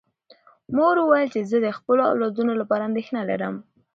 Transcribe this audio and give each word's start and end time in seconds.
مور 0.75 0.95
وویل 0.99 1.27
چې 1.33 1.41
زه 1.49 1.57
د 1.61 1.67
خپلو 1.77 2.01
اولادونو 2.11 2.53
لپاره 2.61 2.87
اندېښنه 2.89 3.21
لرم. 3.29 3.55